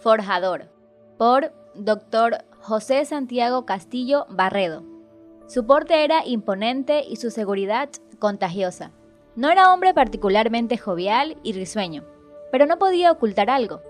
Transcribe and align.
Forjador, 0.00 0.70
por 1.18 1.52
Dr. 1.74 2.44
José 2.58 3.04
Santiago 3.04 3.66
Castillo 3.66 4.24
Barredo. 4.30 4.82
Su 5.46 5.66
porte 5.66 6.04
era 6.04 6.26
imponente 6.26 7.04
y 7.06 7.16
su 7.16 7.30
seguridad 7.30 7.90
contagiosa. 8.18 8.92
No 9.36 9.50
era 9.50 9.74
hombre 9.74 9.92
particularmente 9.92 10.78
jovial 10.78 11.36
y 11.42 11.52
risueño, 11.52 12.04
pero 12.50 12.64
no 12.64 12.78
podía 12.78 13.12
ocultar 13.12 13.50
algo, 13.50 13.82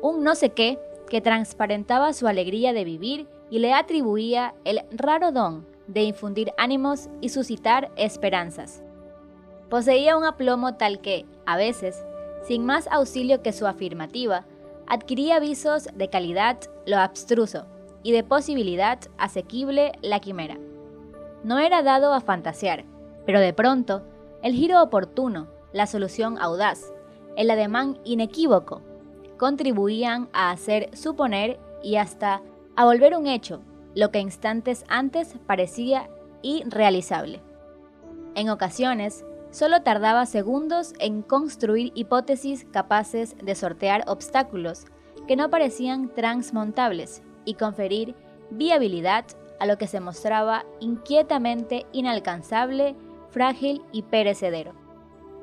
un 0.00 0.24
no 0.24 0.34
sé 0.34 0.50
qué 0.50 0.78
que 1.10 1.20
transparentaba 1.20 2.14
su 2.14 2.26
alegría 2.26 2.72
de 2.72 2.84
vivir 2.84 3.28
y 3.50 3.58
le 3.58 3.74
atribuía 3.74 4.54
el 4.64 4.80
raro 4.90 5.32
don 5.32 5.66
de 5.86 6.02
infundir 6.02 6.52
ánimos 6.56 7.10
y 7.20 7.28
suscitar 7.28 7.90
esperanzas. 7.96 8.82
Poseía 9.68 10.16
un 10.16 10.24
aplomo 10.24 10.76
tal 10.76 11.00
que, 11.00 11.26
a 11.44 11.58
veces, 11.58 12.06
sin 12.46 12.64
más 12.64 12.88
auxilio 12.90 13.42
que 13.42 13.52
su 13.52 13.66
afirmativa, 13.66 14.46
adquiría 14.88 15.38
visos 15.38 15.88
de 15.94 16.08
calidad 16.08 16.58
lo 16.86 16.98
abstruso 16.98 17.66
y 18.02 18.12
de 18.12 18.24
posibilidad 18.24 18.98
asequible 19.18 19.92
la 20.02 20.20
quimera. 20.20 20.58
No 21.44 21.58
era 21.58 21.82
dado 21.82 22.12
a 22.14 22.20
fantasear, 22.20 22.84
pero 23.26 23.40
de 23.40 23.52
pronto, 23.52 24.02
el 24.42 24.54
giro 24.54 24.82
oportuno, 24.82 25.48
la 25.72 25.86
solución 25.86 26.38
audaz, 26.40 26.92
el 27.36 27.50
ademán 27.50 27.98
inequívoco, 28.04 28.82
contribuían 29.36 30.28
a 30.32 30.50
hacer 30.50 30.96
suponer 30.96 31.60
y 31.82 31.96
hasta 31.96 32.42
a 32.74 32.84
volver 32.84 33.16
un 33.16 33.26
hecho 33.26 33.60
lo 33.94 34.10
que 34.10 34.20
instantes 34.20 34.84
antes 34.88 35.34
parecía 35.46 36.08
irrealizable. 36.42 37.40
En 38.34 38.48
ocasiones, 38.48 39.24
solo 39.50 39.82
tardaba 39.82 40.26
segundos 40.26 40.94
en 40.98 41.22
construir 41.22 41.92
hipótesis 41.94 42.66
capaces 42.70 43.36
de 43.42 43.54
sortear 43.54 44.04
obstáculos 44.06 44.86
que 45.26 45.36
no 45.36 45.50
parecían 45.50 46.14
transmontables 46.14 47.22
y 47.44 47.54
conferir 47.54 48.14
viabilidad 48.50 49.24
a 49.60 49.66
lo 49.66 49.76
que 49.78 49.86
se 49.86 50.00
mostraba 50.00 50.64
inquietamente 50.80 51.86
inalcanzable, 51.92 52.94
frágil 53.30 53.82
y 53.92 54.02
perecedero. 54.02 54.72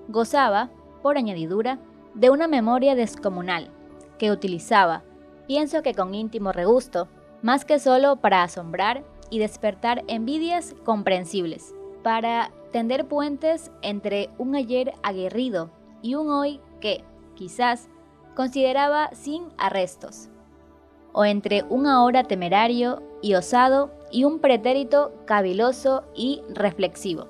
Gozaba, 0.08 0.70
por 1.02 1.18
añadidura, 1.18 1.80
de 2.14 2.30
una 2.30 2.48
memoria 2.48 2.96
descomunal, 2.96 3.70
que 4.18 4.32
utilizaba, 4.32 5.04
pienso 5.48 5.84
que 5.84 5.94
con 5.94 6.16
íntimo 6.16 6.52
regusto, 6.52 7.08
más 7.42 7.66
que 7.66 7.80
solo 7.80 8.16
para 8.16 8.42
asombrar 8.42 9.04
y 9.30 9.40
despertar 9.40 10.04
envidias 10.08 10.74
comprensibles, 10.84 11.75
para 12.06 12.52
tender 12.72 13.08
puentes 13.08 13.72
entre 13.82 14.30
un 14.38 14.56
ayer 14.56 14.94
aguerrido 15.02 15.72
y 16.04 16.14
un 16.14 16.30
hoy 16.30 16.62
que, 16.80 17.04
quizás, 17.34 17.90
consideraba 18.36 19.10
sin 19.14 19.46
arrestos, 19.58 20.30
o 21.14 21.26
entre 21.26 21.64
un 21.64 21.88
ahora 21.88 22.24
temerario 22.24 23.02
y 23.24 23.34
osado 23.34 23.92
y 24.12 24.24
un 24.24 24.38
pretérito 24.38 25.16
caviloso 25.26 26.04
y 26.14 26.44
reflexivo. 26.54 27.26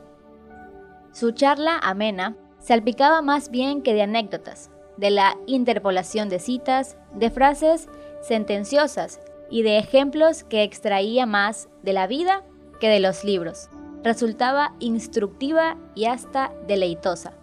Su 1.13 1.31
charla 1.31 1.77
amena 1.81 2.35
salpicaba 2.59 3.21
más 3.21 3.51
bien 3.51 3.81
que 3.81 3.93
de 3.93 4.01
anécdotas, 4.01 4.71
de 4.97 5.09
la 5.09 5.37
interpolación 5.45 6.27
de 6.27 6.39
citas, 6.39 6.97
de 7.13 7.29
frases 7.29 7.87
sentenciosas 8.21 9.21
y 9.49 9.61
de 9.61 9.77
ejemplos 9.77 10.43
que 10.43 10.63
extraía 10.63 11.25
más 11.25 11.69
de 11.81 11.93
la 11.93 12.07
vida 12.07 12.43
que 12.81 12.89
de 12.89 12.99
los 12.99 13.23
libros. 13.23 13.69
Resultaba 14.05 14.75
instructiva 14.79 15.77
y 15.95 16.05
hasta 16.05 16.53
deleitosa, 16.67 17.33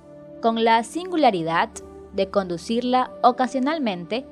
con 0.41 0.63
la 0.63 0.85
singularidad 0.85 1.71
de 2.13 2.31
conducirla 2.31 3.11
ocasionalmente 3.21 4.25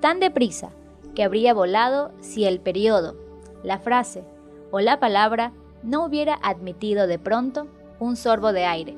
tan 0.00 0.18
deprisa 0.18 0.70
que 1.14 1.22
habría 1.22 1.52
volado 1.52 2.10
si 2.22 2.46
el 2.46 2.58
periodo, 2.58 3.16
la 3.62 3.80
frase 3.80 4.24
o 4.70 4.80
la 4.80 4.98
palabra 4.98 5.52
no 5.82 6.06
hubiera 6.06 6.38
admitido 6.42 7.06
de 7.06 7.18
pronto 7.18 7.68
un 7.98 8.16
sorbo 8.16 8.54
de 8.54 8.64
aire, 8.64 8.96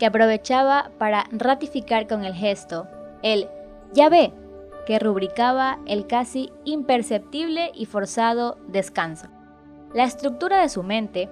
que 0.00 0.06
aprovechaba 0.06 0.90
para 0.98 1.26
ratificar 1.30 2.08
con 2.08 2.24
el 2.24 2.34
gesto 2.34 2.88
el 3.22 3.48
ya 3.92 4.08
ve 4.08 4.32
que 4.86 4.98
rubricaba 4.98 5.78
el 5.86 6.08
casi 6.08 6.50
imperceptible 6.64 7.70
y 7.76 7.86
forzado 7.86 8.58
descanso. 8.66 9.28
La 9.94 10.02
estructura 10.02 10.60
de 10.60 10.68
su 10.68 10.82
mente, 10.82 11.30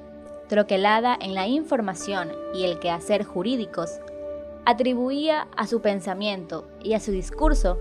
troquelada 0.52 1.16
en 1.18 1.32
la 1.32 1.48
información 1.48 2.30
y 2.52 2.64
el 2.64 2.78
quehacer 2.78 3.24
jurídicos, 3.24 4.00
atribuía 4.66 5.48
a 5.56 5.66
su 5.66 5.80
pensamiento 5.80 6.68
y 6.84 6.92
a 6.92 7.00
su 7.00 7.10
discurso 7.10 7.78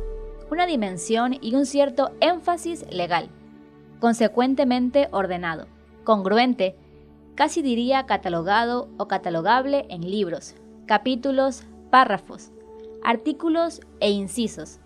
una 0.50 0.66
dimensión 0.66 1.36
y 1.42 1.54
un 1.56 1.66
cierto 1.66 2.12
énfasis 2.22 2.86
legal, 2.90 3.28
consecuentemente 4.00 5.10
ordenado, 5.12 5.68
congruente, 6.06 6.78
casi 7.36 7.62
diría 7.62 8.06
catalogado 8.06 8.88
o 8.98 9.10
catalogable 9.10 9.86
en 9.90 10.10
libros, 10.10 10.56
capítulos, 10.86 11.64
párrafos, 11.90 12.52
artículos 13.04 13.82
e 14.00 14.12
incisos, 14.12 14.80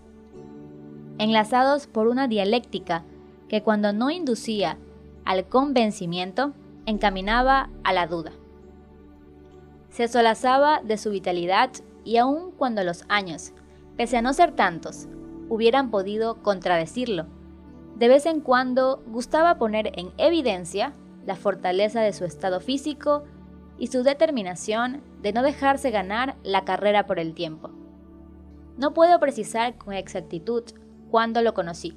enlazados 1.18 1.86
por 1.86 2.08
una 2.08 2.26
dialéctica 2.26 3.04
que 3.48 3.62
cuando 3.62 3.92
no 3.92 4.10
inducía 4.10 4.76
al 5.24 5.46
convencimiento, 5.46 6.52
encaminaba 6.86 7.70
a 7.84 7.92
la 7.92 8.06
duda. 8.06 8.32
Se 9.90 10.08
solazaba 10.08 10.80
de 10.82 10.96
su 10.98 11.10
vitalidad 11.10 11.70
y 12.04 12.16
aun 12.16 12.52
cuando 12.52 12.84
los 12.84 13.04
años, 13.08 13.52
pese 13.96 14.16
a 14.16 14.22
no 14.22 14.32
ser 14.32 14.52
tantos, 14.52 15.08
hubieran 15.48 15.90
podido 15.90 16.42
contradecirlo, 16.42 17.26
de 17.96 18.08
vez 18.08 18.26
en 18.26 18.40
cuando 18.40 19.02
gustaba 19.06 19.58
poner 19.58 19.92
en 19.98 20.12
evidencia 20.18 20.92
la 21.24 21.34
fortaleza 21.34 22.00
de 22.00 22.12
su 22.12 22.24
estado 22.24 22.60
físico 22.60 23.24
y 23.78 23.88
su 23.88 24.02
determinación 24.02 25.02
de 25.22 25.32
no 25.32 25.42
dejarse 25.42 25.90
ganar 25.90 26.36
la 26.42 26.64
carrera 26.64 27.06
por 27.06 27.18
el 27.18 27.34
tiempo. 27.34 27.70
No 28.76 28.92
puedo 28.92 29.18
precisar 29.18 29.76
con 29.76 29.94
exactitud 29.94 30.62
cuándo 31.10 31.40
lo 31.40 31.54
conocí. 31.54 31.96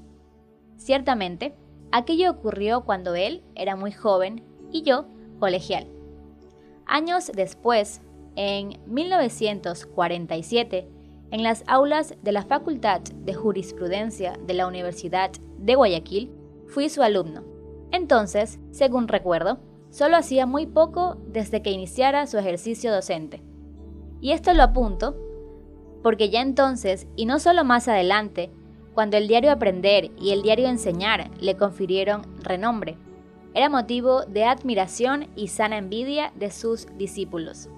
Ciertamente, 0.77 1.53
aquello 1.91 2.31
ocurrió 2.31 2.85
cuando 2.85 3.15
él 3.15 3.43
era 3.55 3.75
muy 3.75 3.91
joven 3.91 4.43
y 4.71 4.83
yo 4.83 5.05
colegial. 5.39 5.87
Años 6.85 7.31
después, 7.33 8.01
en 8.35 8.79
1947, 8.87 10.87
en 11.31 11.43
las 11.43 11.63
aulas 11.67 12.15
de 12.23 12.31
la 12.31 12.43
Facultad 12.43 13.01
de 13.01 13.33
Jurisprudencia 13.33 14.33
de 14.45 14.53
la 14.53 14.67
Universidad 14.67 15.31
de 15.57 15.75
Guayaquil, 15.75 16.31
fui 16.67 16.89
su 16.89 17.03
alumno. 17.03 17.43
Entonces, 17.91 18.59
según 18.71 19.07
recuerdo, 19.07 19.59
solo 19.89 20.17
hacía 20.17 20.45
muy 20.45 20.65
poco 20.65 21.17
desde 21.27 21.61
que 21.61 21.71
iniciara 21.71 22.27
su 22.27 22.37
ejercicio 22.37 22.91
docente. 22.91 23.41
Y 24.21 24.31
esto 24.31 24.53
lo 24.53 24.63
apunto 24.63 25.15
porque 26.01 26.29
ya 26.29 26.41
entonces, 26.41 27.07
y 27.15 27.25
no 27.25 27.39
solo 27.39 27.63
más 27.63 27.87
adelante, 27.87 28.49
cuando 28.93 29.17
el 29.17 29.27
diario 29.27 29.51
Aprender 29.51 30.11
y 30.19 30.31
el 30.31 30.41
diario 30.41 30.67
Enseñar 30.67 31.29
le 31.39 31.57
confirieron 31.57 32.21
renombre, 32.41 32.97
era 33.53 33.69
motivo 33.69 34.23
de 34.25 34.43
admiración 34.45 35.27
y 35.35 35.47
sana 35.47 35.77
envidia 35.77 36.31
de 36.35 36.51
sus 36.51 36.87
discípulos. 36.97 37.69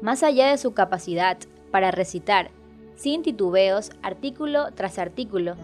Más 0.00 0.22
allá 0.22 0.50
de 0.50 0.58
su 0.58 0.74
capacidad 0.74 1.38
para 1.70 1.90
recitar, 1.90 2.50
sin 2.96 3.22
titubeos, 3.22 3.90
artículo 4.02 4.72
tras 4.74 4.98
artículo, 4.98 5.54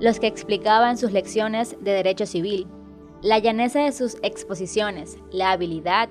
los 0.00 0.20
que 0.20 0.26
explicaba 0.26 0.90
en 0.90 0.96
sus 0.96 1.12
lecciones 1.12 1.76
de 1.80 1.92
Derecho 1.92 2.26
Civil, 2.26 2.66
la 3.22 3.38
llaneza 3.38 3.80
de 3.80 3.92
sus 3.92 4.16
exposiciones, 4.22 5.18
la 5.32 5.50
habilidad 5.50 6.08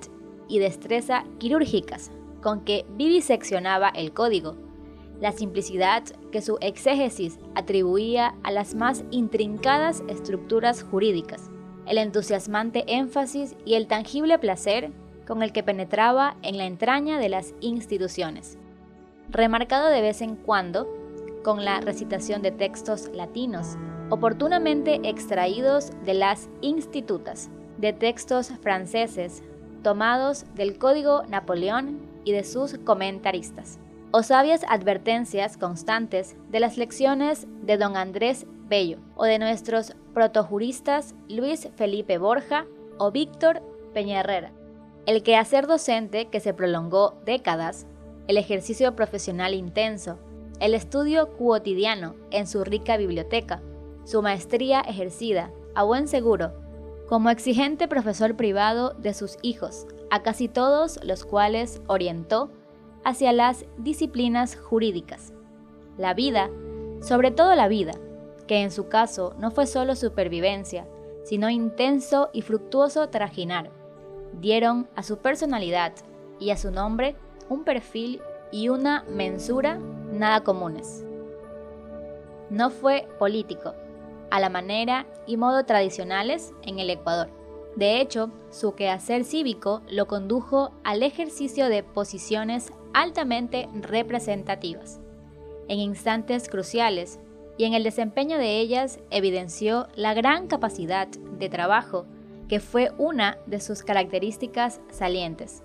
y 0.48 0.60
destreza 0.60 1.24
quirúrgicas 1.40 2.12
con 2.42 2.62
que 2.64 2.86
viviseccionaba 2.98 3.90
el 3.90 4.14
código, 4.14 4.56
la 5.20 5.32
simplicidad 5.32 6.04
que 6.32 6.42
su 6.42 6.58
exégesis 6.62 7.40
atribuía 7.56 8.36
a 8.44 8.52
las 8.52 8.76
más 8.76 9.04
intrincadas 9.10 10.04
estructuras 10.08 10.84
jurídicas, 10.84 11.47
el 11.88 11.98
entusiasmante 11.98 12.84
énfasis 12.88 13.56
y 13.66 13.76
el 13.76 13.88
tangible 13.88 14.38
placer 14.40 14.92
con 15.26 15.44
el 15.44 15.52
que 15.52 15.64
penetraba 15.64 16.38
en 16.42 16.58
la 16.58 16.66
entraña 16.66 17.20
de 17.20 17.30
las 17.30 17.54
instituciones. 17.60 18.58
Remarcado 19.30 19.90
de 19.90 20.02
vez 20.02 20.22
en 20.22 20.36
cuando 20.36 20.88
con 21.44 21.66
la 21.66 21.82
recitación 21.82 22.42
de 22.42 22.52
textos 22.52 23.10
latinos, 23.14 23.78
oportunamente 24.10 25.02
extraídos 25.04 25.92
de 26.06 26.14
las 26.14 26.50
institutas, 26.62 27.50
de 27.78 27.94
textos 27.94 28.52
franceses, 28.62 29.44
tomados 29.84 30.46
del 30.56 30.78
Código 30.78 31.24
Napoleón 31.28 32.00
y 32.24 32.32
de 32.32 32.44
sus 32.44 32.78
comentaristas 32.80 33.80
o 34.12 34.24
sabias 34.24 34.62
advertencias 34.70 35.58
constantes 35.58 36.36
de 36.50 36.60
las 36.60 36.78
lecciones 36.78 37.46
de 37.62 37.78
don 37.78 37.98
Andrés 37.98 38.46
O 39.16 39.24
de 39.24 39.40
nuestros 39.40 39.96
protojuristas 40.14 41.16
Luis 41.30 41.70
Felipe 41.78 42.18
Borja 42.18 42.66
o 42.98 43.12
Víctor 43.12 43.62
Peña 43.94 44.22
El 45.06 45.24
quehacer 45.24 45.68
docente 45.68 46.28
que 46.28 46.42
se 46.42 46.54
prolongó 46.54 47.18
décadas, 47.24 47.88
el 48.28 48.36
ejercicio 48.36 48.94
profesional 48.94 49.54
intenso, 49.54 50.20
el 50.60 50.74
estudio 50.74 51.38
cotidiano 51.38 52.16
en 52.30 52.46
su 52.46 52.66
rica 52.66 52.98
biblioteca, 52.98 53.62
su 54.04 54.22
maestría 54.22 54.82
ejercida, 54.82 55.50
a 55.74 55.84
buen 55.84 56.10
seguro, 56.10 56.52
como 57.08 57.30
exigente 57.30 57.88
profesor 57.88 58.36
privado 58.36 58.96
de 58.96 59.14
sus 59.14 59.38
hijos, 59.44 59.88
a 60.12 60.24
casi 60.24 60.50
todos 60.50 61.00
los 61.06 61.24
cuales 61.24 61.82
orientó 61.88 62.52
hacia 63.06 63.32
las 63.32 63.64
disciplinas 63.78 64.58
jurídicas. 64.58 65.32
La 65.98 66.14
vida, 66.14 66.50
sobre 67.02 67.32
todo 67.32 67.56
la 67.56 67.70
vida, 67.70 67.94
que 68.48 68.62
en 68.62 68.72
su 68.72 68.88
caso 68.88 69.36
no 69.38 69.52
fue 69.52 69.68
solo 69.68 69.96
supervivencia, 69.96 70.88
sino 71.24 71.50
intenso 71.50 72.30
y 72.34 72.42
fructuoso 72.42 73.10
trajinar, 73.10 73.70
dieron 74.34 74.88
a 74.96 75.04
su 75.04 75.18
personalidad 75.18 75.94
y 76.40 76.52
a 76.52 76.58
su 76.58 76.72
nombre 76.72 77.16
un 77.50 77.64
perfil 77.64 78.22
y 78.52 78.70
una 78.70 79.04
mensura 79.10 79.80
nada 80.12 80.44
comunes. 80.44 81.04
No 82.50 82.70
fue 82.70 83.08
político, 83.20 83.74
a 84.32 84.40
la 84.40 84.50
manera 84.50 85.06
y 85.26 85.38
modo 85.38 85.66
tradicionales 85.66 86.54
en 86.64 86.80
el 86.80 86.90
Ecuador. 86.90 87.30
De 87.76 88.02
hecho, 88.02 88.32
su 88.50 88.74
quehacer 88.74 89.24
cívico 89.24 89.82
lo 89.90 90.08
condujo 90.08 90.72
al 90.84 91.04
ejercicio 91.04 91.70
de 91.70 91.84
posiciones 91.84 92.72
altamente 92.94 93.70
representativas. 93.74 95.00
En 95.68 95.80
instantes 95.80 96.50
cruciales 96.50 97.20
y 97.58 97.66
en 97.66 97.74
el 97.74 97.84
desempeño 97.84 98.38
de 98.38 98.60
ellas 98.60 99.00
evidenció 99.10 99.88
la 99.96 100.14
gran 100.14 100.48
capacidad 100.48 101.08
de 101.08 101.50
trabajo 101.50 102.06
que 102.48 102.60
fue 102.60 102.92
una 102.98 103.38
de 103.46 103.60
sus 103.60 103.84
características 103.84 104.80
salientes, 104.90 105.64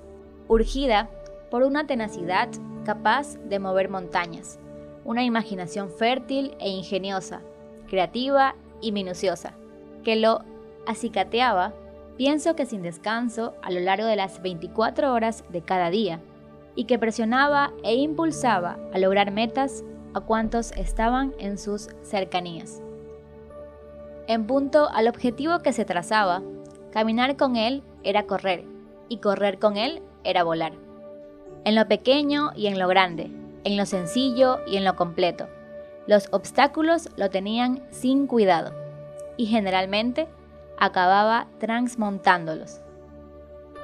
urgida 0.49 1.11
por 1.51 1.63
una 1.63 1.87
tenacidad 1.87 2.49
capaz 2.85 3.37
de 3.49 3.59
mover 3.59 3.89
montañas, 3.89 4.59
una 5.05 5.23
imaginación 5.23 5.91
fértil 5.91 6.57
e 6.59 6.71
ingeniosa, 6.71 7.43
creativa 7.89 8.57
y 8.81 8.91
minuciosa, 8.93 9.55
que 10.03 10.17
lo 10.17 10.41
acicateaba, 10.87 11.75
pienso 12.17 12.57
que 12.57 12.67
sin 12.67 12.83
descanso 12.83 13.55
a 13.63 13.71
lo 13.71 13.81
largo 13.81 14.07
de 14.07 14.17
las 14.17 14.43
24 14.43 15.13
horas 15.13 15.45
de 15.51 15.63
cada 15.63 15.91
día, 15.91 16.21
y 16.75 16.85
que 16.85 16.99
presionaba 16.99 17.73
e 17.85 17.95
impulsaba 17.95 18.79
a 18.93 18.99
lograr 18.99 19.31
metas 19.31 19.85
a 20.15 20.21
cuantos 20.21 20.73
estaban 20.73 21.35
en 21.39 21.59
sus 21.59 21.89
cercanías. 22.03 22.83
En 24.27 24.47
punto 24.47 24.89
al 24.93 25.09
objetivo 25.09 25.61
que 25.61 25.73
se 25.73 25.85
trazaba, 25.85 26.43
caminar 26.93 27.37
con 27.37 27.57
él 27.57 27.83
era 28.05 28.25
correr, 28.25 28.65
y 29.09 29.19
correr 29.19 29.59
con 29.59 29.77
él 29.77 30.03
era 30.25 30.45
volar. 30.45 30.73
En 31.65 31.75
lo 31.75 31.87
pequeño 31.87 32.51
y 32.55 32.67
en 32.67 32.79
lo 32.79 32.89
grande, 32.89 33.31
en 33.65 33.77
lo 33.77 33.87
sencillo 33.87 34.61
y 34.67 34.77
en 34.77 34.85
lo 34.85 34.97
completo. 34.97 35.49
Los 36.07 36.29
obstáculos 36.33 37.09
lo 37.17 37.31
tenían 37.31 37.83
sin 37.91 38.27
cuidado, 38.27 38.73
y 39.37 39.47
generalmente 39.47 40.29
acababa 40.79 41.47
transmontándolos. 41.59 42.81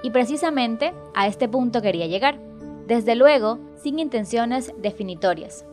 Y 0.02 0.10
precisamente 0.10 0.94
a 1.14 1.26
este 1.26 1.48
punto 1.48 1.82
quería 1.82 2.06
llegar, 2.06 2.38
desde 2.86 3.14
luego 3.14 3.58
sin 3.76 3.98
intenciones 3.98 4.72
definitorias, 4.78 5.64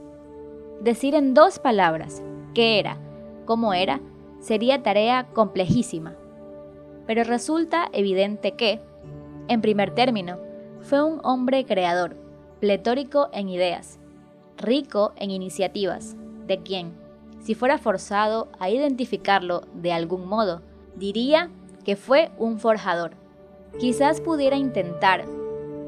Decir 0.85 1.15
en 1.15 1.33
dos 1.33 1.57
palabras 1.57 2.21
qué 2.53 2.77
era, 2.77 2.99
cómo 3.45 3.73
era, 3.73 4.01
sería 4.39 4.83
tarea 4.83 5.25
complejísima. 5.33 6.13
Pero 7.07 7.23
resulta 7.23 7.89
evidente 7.91 8.51
que, 8.51 8.79
en 9.47 9.61
primer 9.61 9.95
término, 9.95 10.37
fue 10.81 11.01
un 11.01 11.21
hombre 11.23 11.65
creador, 11.65 12.15
pletórico 12.59 13.29
en 13.33 13.49
ideas, 13.49 13.99
rico 14.57 15.13
en 15.15 15.31
iniciativas, 15.31 16.15
de 16.45 16.61
quien, 16.61 16.93
si 17.39 17.55
fuera 17.55 17.79
forzado 17.79 18.49
a 18.59 18.69
identificarlo 18.69 19.61
de 19.73 19.91
algún 19.91 20.27
modo, 20.27 20.61
diría 20.95 21.49
que 21.83 21.95
fue 21.95 22.29
un 22.37 22.59
forjador. 22.59 23.13
Quizás 23.79 24.21
pudiera 24.21 24.55
intentar 24.55 25.25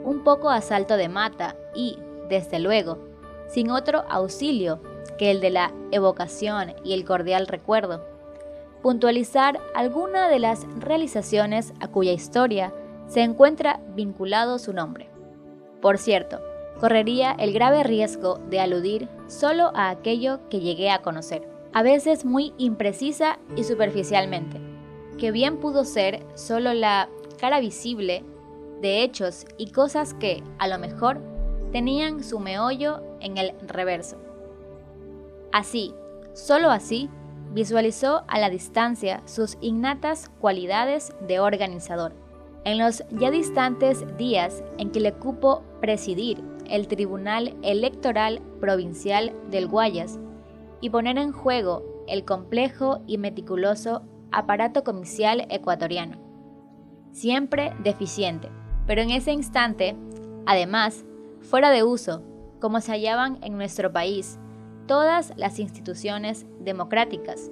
un 0.04 0.24
poco 0.24 0.50
a 0.50 0.62
salto 0.62 0.98
de 0.98 1.08
mata 1.08 1.56
y, 1.76 2.00
desde 2.30 2.58
luego, 2.58 3.07
sin 3.48 3.72
otro 3.72 4.04
auxilio 4.10 4.82
que 5.18 5.32
el 5.32 5.42
de 5.42 5.50
la 5.50 5.74
evocación 5.92 6.74
y 6.84 6.94
el 6.94 7.06
cordial 7.06 7.48
recuerdo. 7.48 8.06
Puntualizar 8.82 9.60
alguna 9.74 10.30
de 10.30 10.40
las 10.40 10.66
realizaciones 10.80 11.74
a 11.80 11.88
cuya 11.88 12.14
historia 12.14 12.74
se 13.08 13.22
encuentra 13.22 13.80
vinculado 13.96 14.60
su 14.60 14.74
nombre. 14.74 15.10
Por 15.82 15.98
cierto, 15.98 16.40
correría 16.80 17.32
el 17.32 17.54
grave 17.54 17.84
riesgo 17.84 18.40
de 18.50 18.60
aludir 18.60 19.10
solo 19.28 19.72
a 19.76 19.90
aquello 19.90 20.40
que 20.50 20.60
llegué 20.60 20.92
a 20.92 21.02
conocer, 21.02 21.48
a 21.74 21.84
veces 21.84 22.26
muy 22.26 22.54
imprecisa 22.58 23.40
y 23.56 23.64
superficialmente, 23.64 24.60
que 25.18 25.32
bien 25.32 25.58
pudo 25.58 25.84
ser 25.84 26.24
solo 26.36 26.74
la 26.74 27.10
cara 27.40 27.60
visible 27.60 28.24
de 28.82 29.04
hechos 29.04 29.46
y 29.58 29.72
cosas 29.72 30.14
que, 30.14 30.44
a 30.60 30.68
lo 30.68 30.78
mejor, 30.78 31.20
tenían 31.72 32.24
su 32.24 32.40
meollo 32.40 33.02
en 33.20 33.38
el 33.38 33.54
reverso. 33.68 34.18
Así, 35.52 35.94
solo 36.34 36.70
así, 36.70 37.10
visualizó 37.54 38.24
a 38.28 38.40
la 38.40 38.50
distancia 38.50 39.22
sus 39.26 39.58
innatas 39.62 40.30
cualidades 40.40 41.14
de 41.28 41.40
organizador. 41.40 42.14
En 42.64 42.78
los 42.78 43.04
ya 43.12 43.32
distantes 43.32 44.06
días 44.18 44.64
en 44.78 44.92
que 44.92 45.00
le 45.00 45.14
cupo 45.14 45.64
presidir 45.80 46.44
el 46.70 46.88
Tribunal 46.88 47.56
Electoral 47.64 48.42
Provincial 48.60 49.34
del 49.50 49.68
Guayas 49.68 50.20
y 50.82 50.90
poner 50.90 51.18
en 51.18 51.32
juego 51.32 52.04
el 52.08 52.26
complejo 52.26 53.02
y 53.08 53.18
meticuloso 53.18 54.04
aparato 54.32 54.84
comicial 54.84 55.48
ecuatoriano. 55.50 56.18
Siempre 57.12 57.74
deficiente, 57.84 58.50
pero 58.86 59.02
en 59.02 59.12
ese 59.12 59.32
instante, 59.32 59.96
además, 60.46 61.06
fuera 61.42 61.72
de 61.72 61.84
uso, 61.84 62.22
como 62.60 62.82
se 62.82 62.92
hallaban 62.92 63.40
en 63.42 63.58
nuestro 63.58 63.92
país 63.92 64.40
todas 64.88 65.34
las 65.38 65.60
instituciones 65.60 66.46
democráticas, 66.60 67.52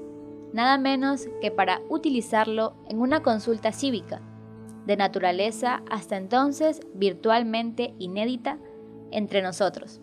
nada 0.54 0.78
menos 0.78 1.28
que 1.42 1.52
para 1.52 1.82
utilizarlo 1.90 2.76
en 2.88 3.00
una 3.00 3.22
consulta 3.22 3.72
cívica, 3.72 4.22
de 4.86 4.98
naturaleza 4.98 5.82
hasta 5.90 6.16
entonces 6.16 6.80
virtualmente 6.94 7.94
inédita 8.00 8.58
entre 9.12 9.42
nosotros, 9.42 10.02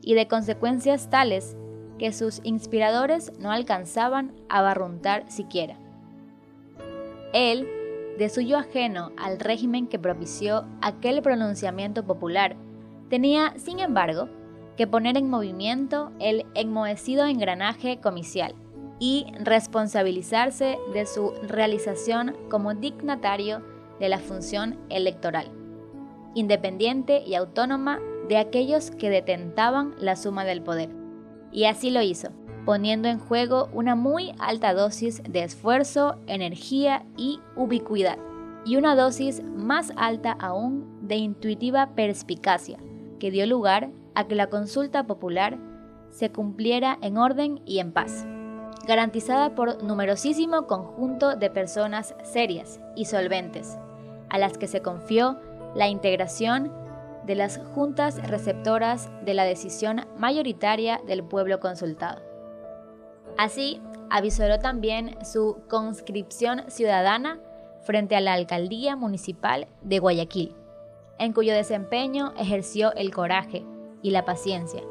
y 0.00 0.14
de 0.14 0.28
consecuencias 0.28 1.10
tales 1.10 1.56
que 1.98 2.12
sus 2.12 2.40
inspiradores 2.44 3.32
no 3.38 3.50
alcanzaban 3.50 4.34
a 4.48 4.62
barruntar 4.62 5.30
siquiera. 5.30 5.78
Él, 7.32 7.68
de 8.18 8.28
suyo 8.28 8.56
ajeno 8.56 9.12
al 9.16 9.40
régimen 9.40 9.86
que 9.86 9.98
propició 9.98 10.64
aquel 10.80 11.20
pronunciamiento 11.22 12.04
popular, 12.04 12.56
Tenía, 13.08 13.54
sin 13.56 13.80
embargo, 13.80 14.28
que 14.76 14.86
poner 14.86 15.16
en 15.16 15.28
movimiento 15.28 16.10
el 16.18 16.46
enmohecido 16.54 17.26
engranaje 17.26 18.00
comicial 18.00 18.54
y 18.98 19.26
responsabilizarse 19.40 20.78
de 20.92 21.06
su 21.06 21.32
realización 21.42 22.36
como 22.50 22.74
dignatario 22.74 23.62
de 24.00 24.08
la 24.08 24.18
función 24.18 24.78
electoral, 24.88 25.50
independiente 26.34 27.22
y 27.24 27.34
autónoma 27.34 28.00
de 28.28 28.38
aquellos 28.38 28.90
que 28.90 29.10
detentaban 29.10 29.94
la 29.98 30.16
suma 30.16 30.44
del 30.44 30.62
poder. 30.62 30.90
Y 31.52 31.64
así 31.64 31.90
lo 31.90 32.02
hizo, 32.02 32.30
poniendo 32.64 33.08
en 33.08 33.18
juego 33.18 33.68
una 33.72 33.94
muy 33.94 34.32
alta 34.38 34.72
dosis 34.72 35.22
de 35.28 35.44
esfuerzo, 35.44 36.16
energía 36.26 37.04
y 37.16 37.40
ubicuidad, 37.56 38.18
y 38.64 38.76
una 38.76 38.96
dosis 38.96 39.42
más 39.44 39.92
alta 39.96 40.32
aún 40.32 41.06
de 41.06 41.16
intuitiva 41.16 41.90
perspicacia, 41.94 42.78
que 43.24 43.30
dio 43.30 43.46
lugar 43.46 43.88
a 44.14 44.28
que 44.28 44.34
la 44.34 44.48
consulta 44.48 45.06
popular 45.06 45.56
se 46.10 46.30
cumpliera 46.30 46.98
en 47.00 47.16
orden 47.16 47.62
y 47.64 47.78
en 47.78 47.90
paz, 47.90 48.26
garantizada 48.86 49.54
por 49.54 49.82
numerosísimo 49.82 50.66
conjunto 50.66 51.34
de 51.34 51.48
personas 51.48 52.14
serias 52.22 52.80
y 52.94 53.06
solventes, 53.06 53.78
a 54.28 54.36
las 54.36 54.58
que 54.58 54.66
se 54.66 54.82
confió 54.82 55.40
la 55.74 55.88
integración 55.88 56.70
de 57.24 57.34
las 57.34 57.56
juntas 57.74 58.16
receptoras 58.28 59.08
de 59.24 59.32
la 59.32 59.44
decisión 59.44 60.06
mayoritaria 60.18 61.00
del 61.06 61.24
pueblo 61.24 61.60
consultado. 61.60 62.20
Así, 63.38 63.80
avisoró 64.10 64.58
también 64.58 65.16
su 65.24 65.62
conscripción 65.70 66.64
ciudadana 66.68 67.40
frente 67.84 68.16
a 68.16 68.20
la 68.20 68.34
alcaldía 68.34 68.96
municipal 68.96 69.66
de 69.80 69.98
Guayaquil 69.98 70.54
en 71.18 71.32
cuyo 71.32 71.54
desempeño 71.54 72.32
ejerció 72.38 72.92
el 72.94 73.12
coraje 73.12 73.64
y 74.02 74.10
la 74.10 74.24
paciencia. 74.24 74.82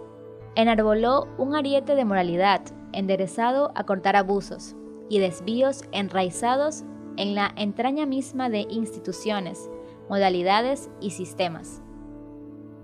Enarboló 0.56 1.28
un 1.38 1.56
ariete 1.56 1.96
de 1.96 2.06
moralidad 2.06 2.62
enderezado 2.92 3.72
a 3.76 3.86
cortar 3.86 4.16
abusos 4.16 4.76
y 5.10 5.20
desvíos 5.20 5.84
enraizados 5.92 6.84
en 7.18 7.36
la 7.36 7.52
entraña 7.56 8.06
misma 8.06 8.50
de 8.50 8.66
instituciones, 8.70 9.70
modalidades 10.10 10.90
y 11.02 11.12
sistemas. 11.12 11.82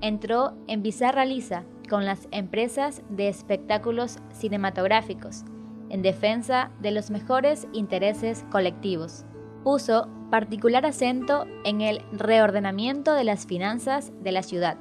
Entró 0.02 0.54
en 0.68 0.82
bizarra 0.82 1.26
lisa 1.26 1.64
con 1.90 2.06
las 2.06 2.28
empresas 2.32 3.02
de 3.10 3.28
espectáculos 3.28 4.18
cinematográficos 4.32 5.44
en 5.90 6.02
defensa 6.02 6.72
de 6.80 6.92
los 6.92 7.10
mejores 7.10 7.68
intereses 7.74 8.46
colectivos. 8.52 9.26
Puso 9.64 10.08
particular 10.30 10.86
acento 10.86 11.46
en 11.64 11.82
el 11.82 12.02
reordenamiento 12.12 13.14
de 13.14 13.24
las 13.24 13.46
finanzas 13.46 14.12
de 14.22 14.32
la 14.32 14.44
ciudad 14.44 14.78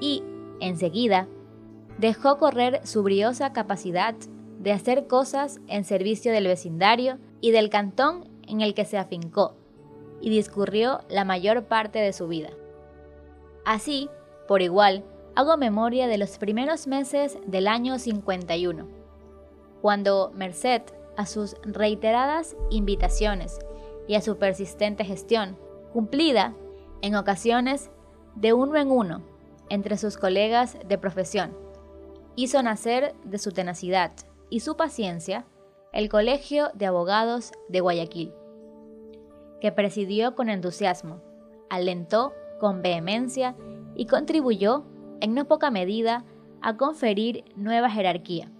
y, 0.00 0.22
enseguida, 0.60 1.28
dejó 1.98 2.38
correr 2.38 2.80
su 2.84 3.02
briosa 3.02 3.52
capacidad 3.52 4.14
de 4.58 4.72
hacer 4.72 5.06
cosas 5.06 5.60
en 5.68 5.84
servicio 5.84 6.32
del 6.32 6.46
vecindario 6.46 7.18
y 7.40 7.50
del 7.50 7.70
cantón 7.70 8.28
en 8.46 8.60
el 8.60 8.74
que 8.74 8.84
se 8.84 8.98
afincó, 8.98 9.56
y 10.20 10.30
discurrió 10.30 11.00
la 11.08 11.24
mayor 11.24 11.64
parte 11.64 11.98
de 11.98 12.12
su 12.12 12.28
vida. 12.28 12.50
Así, 13.64 14.08
por 14.46 14.62
igual, 14.62 15.04
hago 15.34 15.56
memoria 15.56 16.06
de 16.06 16.18
los 16.18 16.38
primeros 16.38 16.86
meses 16.86 17.38
del 17.46 17.66
año 17.66 17.98
51, 17.98 18.86
cuando, 19.80 20.30
merced 20.34 20.82
a 21.16 21.26
sus 21.26 21.56
reiteradas 21.64 22.56
invitaciones 22.70 23.58
y 24.06 24.14
a 24.14 24.20
su 24.20 24.38
persistente 24.38 25.04
gestión, 25.04 25.58
cumplida 25.92 26.54
en 27.02 27.14
ocasiones 27.14 27.90
de 28.34 28.52
uno 28.52 28.76
en 28.76 28.90
uno 28.90 29.22
entre 29.68 29.96
sus 29.96 30.16
colegas 30.16 30.76
de 30.86 30.98
profesión, 30.98 31.56
hizo 32.36 32.62
nacer 32.62 33.14
de 33.24 33.38
su 33.38 33.52
tenacidad 33.52 34.12
y 34.50 34.60
su 34.60 34.76
paciencia 34.76 35.46
el 35.92 36.08
Colegio 36.08 36.70
de 36.74 36.86
Abogados 36.86 37.52
de 37.68 37.80
Guayaquil, 37.80 38.32
que 39.60 39.72
presidió 39.72 40.34
con 40.34 40.48
entusiasmo, 40.48 41.20
alentó 41.68 42.32
con 42.60 42.80
vehemencia 42.80 43.54
y 43.94 44.06
contribuyó 44.06 44.84
en 45.20 45.34
no 45.34 45.46
poca 45.46 45.70
medida 45.70 46.24
a 46.62 46.76
conferir 46.76 47.44
nueva 47.56 47.90
jerarquía 47.90 48.50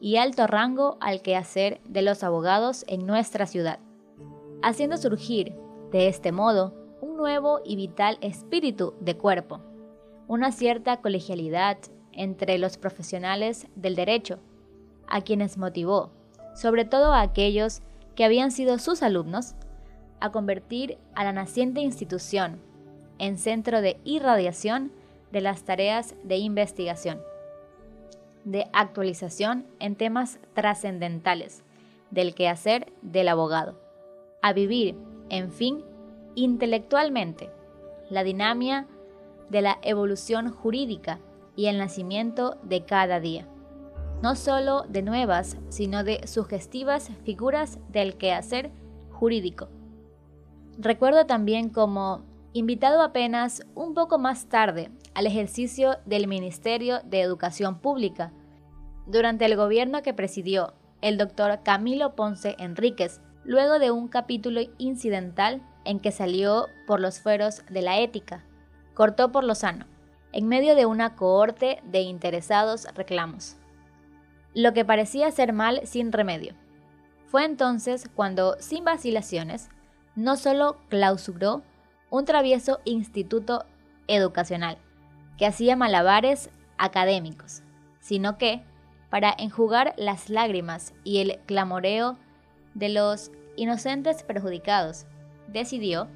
y 0.00 0.16
alto 0.16 0.46
rango 0.46 0.98
al 1.00 1.22
quehacer 1.22 1.80
de 1.84 2.02
los 2.02 2.22
abogados 2.22 2.84
en 2.88 3.06
nuestra 3.06 3.46
ciudad, 3.46 3.80
haciendo 4.64 4.96
surgir, 4.96 5.54
de 5.92 6.08
este 6.08 6.32
modo, 6.32 6.74
un 7.02 7.18
nuevo 7.18 7.60
y 7.64 7.76
vital 7.76 8.16
espíritu 8.22 8.94
de 8.98 9.14
cuerpo, 9.16 9.60
una 10.26 10.52
cierta 10.52 11.02
colegialidad 11.02 11.76
entre 12.12 12.56
los 12.56 12.78
profesionales 12.78 13.66
del 13.76 13.94
derecho, 13.94 14.38
a 15.06 15.20
quienes 15.20 15.58
motivó, 15.58 16.10
sobre 16.54 16.86
todo 16.86 17.12
a 17.12 17.20
aquellos 17.20 17.82
que 18.16 18.24
habían 18.24 18.50
sido 18.50 18.78
sus 18.78 19.02
alumnos, 19.02 19.54
a 20.20 20.32
convertir 20.32 20.96
a 21.14 21.24
la 21.24 21.32
naciente 21.32 21.80
institución 21.80 22.58
en 23.18 23.36
centro 23.36 23.82
de 23.82 23.98
irradiación 24.04 24.92
de 25.30 25.42
las 25.42 25.64
tareas 25.64 26.14
de 26.24 26.38
investigación, 26.38 27.20
de 28.44 28.66
actualización 28.72 29.66
en 29.78 29.94
temas 29.94 30.38
trascendentales 30.54 31.62
del 32.10 32.34
quehacer 32.34 32.92
del 33.02 33.28
abogado, 33.28 33.83
a 34.44 34.52
vivir, 34.52 34.94
en 35.30 35.50
fin, 35.50 35.82
intelectualmente 36.34 37.48
la 38.10 38.22
dinámica 38.24 38.86
de 39.48 39.62
la 39.62 39.78
evolución 39.80 40.50
jurídica 40.50 41.18
y 41.56 41.68
el 41.68 41.78
nacimiento 41.78 42.58
de 42.62 42.84
cada 42.84 43.20
día, 43.20 43.48
no 44.22 44.36
solo 44.36 44.82
de 44.86 45.00
nuevas, 45.00 45.56
sino 45.70 46.04
de 46.04 46.26
sugestivas 46.26 47.10
figuras 47.24 47.78
del 47.88 48.18
quehacer 48.18 48.70
jurídico. 49.12 49.70
Recuerdo 50.76 51.24
también 51.24 51.70
como, 51.70 52.26
invitado 52.52 53.00
apenas 53.00 53.62
un 53.74 53.94
poco 53.94 54.18
más 54.18 54.50
tarde 54.50 54.90
al 55.14 55.26
ejercicio 55.26 55.96
del 56.04 56.26
Ministerio 56.26 57.00
de 57.02 57.22
Educación 57.22 57.78
Pública, 57.78 58.30
durante 59.06 59.46
el 59.46 59.56
gobierno 59.56 60.02
que 60.02 60.12
presidió 60.12 60.74
el 61.00 61.16
doctor 61.16 61.60
Camilo 61.62 62.14
Ponce 62.14 62.56
Enríquez, 62.58 63.22
luego 63.44 63.78
de 63.78 63.90
un 63.90 64.08
capítulo 64.08 64.60
incidental 64.78 65.62
en 65.84 66.00
que 66.00 66.12
salió 66.12 66.68
por 66.86 67.00
los 67.00 67.20
fueros 67.20 67.62
de 67.70 67.82
la 67.82 67.98
ética, 68.00 68.44
cortó 68.94 69.32
por 69.32 69.44
lo 69.44 69.54
sano 69.54 69.86
en 70.34 70.48
medio 70.48 70.74
de 70.74 70.84
una 70.84 71.14
cohorte 71.14 71.80
de 71.84 72.00
interesados 72.00 72.88
reclamos. 72.96 73.56
Lo 74.52 74.72
que 74.72 74.84
parecía 74.84 75.30
ser 75.30 75.52
mal 75.52 75.80
sin 75.84 76.10
remedio. 76.10 76.54
Fue 77.26 77.44
entonces 77.44 78.10
cuando, 78.16 78.56
sin 78.58 78.84
vacilaciones, 78.84 79.68
no 80.16 80.36
solo 80.36 80.76
clausuró 80.88 81.62
un 82.10 82.24
travieso 82.24 82.80
instituto 82.84 83.64
educacional 84.08 84.78
que 85.38 85.46
hacía 85.46 85.76
malabares 85.76 86.50
académicos, 86.78 87.62
sino 88.00 88.36
que, 88.36 88.62
para 89.10 89.32
enjugar 89.38 89.94
las 89.96 90.30
lágrimas 90.30 90.94
y 91.04 91.18
el 91.18 91.38
clamoreo 91.46 92.16
de 92.74 92.88
los 92.88 93.30
inocentes 93.56 94.22
perjudicados, 94.22 95.06
decidió, 95.48 96.08